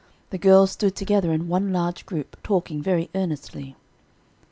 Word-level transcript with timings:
The 0.31 0.39
girls 0.39 0.71
stood 0.71 0.95
together 0.95 1.31
in 1.31 1.47
one 1.47 1.71
large 1.71 2.07
group, 2.07 2.35
talking 2.41 2.81
very 2.81 3.11
earnestly. 3.13 3.75